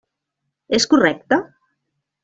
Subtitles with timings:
[0.79, 1.41] És correcte?